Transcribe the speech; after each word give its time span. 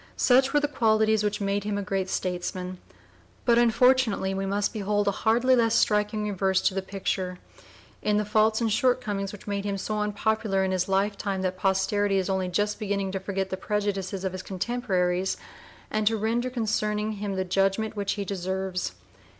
Such 0.17 0.51
were 0.51 0.59
the 0.59 0.67
qualities 0.67 1.23
which 1.23 1.39
made 1.39 1.63
him 1.63 1.77
a 1.77 1.83
great 1.83 2.09
statesman; 2.09 2.79
but 3.45 3.59
unfortunately 3.59 4.33
we 4.33 4.47
must 4.47 4.73
behold 4.73 5.07
a 5.07 5.11
hardly 5.11 5.55
less 5.55 5.75
striking 5.75 6.27
reverse 6.27 6.59
to 6.63 6.73
the 6.73 6.81
picture, 6.81 7.37
in 8.01 8.17
the 8.17 8.25
faults 8.25 8.61
and 8.61 8.71
shortcomings 8.73 9.31
which 9.31 9.45
made 9.45 9.63
him 9.63 9.77
so 9.77 9.99
unpopular 9.99 10.63
in 10.63 10.71
his 10.71 10.89
lifetime 10.89 11.43
that 11.43 11.55
posterity 11.55 12.17
is 12.17 12.31
only 12.31 12.47
just 12.47 12.79
beginning 12.79 13.11
to 13.11 13.19
forget 13.19 13.51
the 13.51 13.57
prejudices 13.57 14.23
of 14.23 14.31
his 14.31 14.41
contemporaries 14.41 15.37
and 15.91 16.07
to 16.07 16.17
render 16.17 16.49
concerning 16.49 17.11
him 17.11 17.35
the 17.35 17.45
judgment 17.45 17.95
which 17.95 18.13
he 18.13 18.25
deserves. 18.25 18.93